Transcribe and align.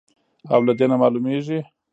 او 0.53 0.59
له 0.67 0.73
دې 0.77 0.85
نه 0.91 0.95
معلومېږي، 1.01 1.59